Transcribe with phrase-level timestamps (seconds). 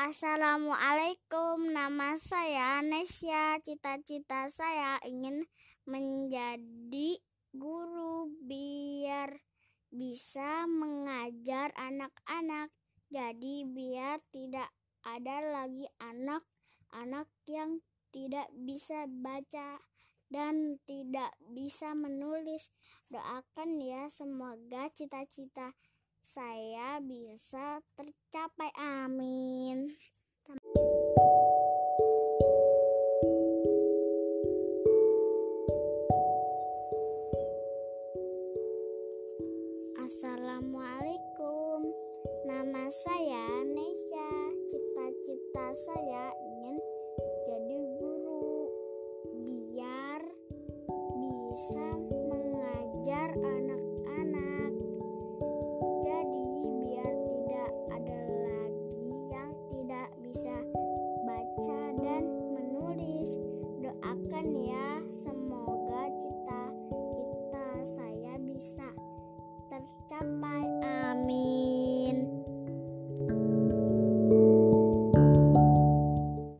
[0.00, 3.60] Assalamualaikum, nama saya Nesya.
[3.60, 5.44] Cita-cita saya ingin
[5.84, 7.20] menjadi
[7.52, 9.44] guru biar
[9.92, 12.72] bisa mengajar anak-anak.
[13.12, 14.72] Jadi biar tidak
[15.04, 19.84] ada lagi anak-anak yang tidak bisa baca
[20.32, 22.72] dan tidak bisa menulis.
[23.12, 25.76] Doakan ya semoga cita-cita
[26.24, 28.70] saya bisa tercapai.
[28.76, 29.92] Amin.
[40.10, 41.86] Assalamualaikum.
[42.42, 44.32] Nama saya Nesya.
[44.66, 46.76] Cita-cita saya ingin
[47.46, 48.66] jadi guru
[49.46, 50.20] biar
[51.14, 51.88] bisa
[70.20, 70.69] 拜拜。